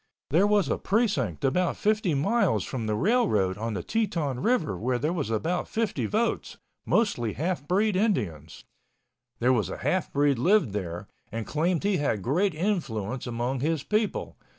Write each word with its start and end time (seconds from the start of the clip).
There 0.31 0.47
was 0.47 0.67
a 0.67 0.79
precinct 0.79 1.45
about 1.45 1.77
fifty 1.77 2.15
miles 2.15 2.63
from 2.63 2.87
the 2.87 2.95
railroad 2.95 3.55
on 3.59 3.75
the 3.75 3.83
Teton 3.83 4.39
River 4.41 4.75
where 4.75 4.97
there 4.97 5.13
was 5.13 5.29
about 5.29 5.67
fifty 5.67 6.07
votes—mostly 6.07 7.33
half 7.33 7.67
breed 7.67 7.95
Indians. 7.95 8.63
There 9.37 9.53
was 9.53 9.69
a 9.69 9.77
half 9.85 10.11
breed 10.11 10.39
lived 10.39 10.71
there 10.71 11.07
and 11.31 11.45
claimed 11.45 11.83
he 11.83 11.97
had 11.97 12.23
great 12.23 12.55
influence 12.55 13.27
among 13.27 13.59
his 13.59 13.83
people. 13.83 14.37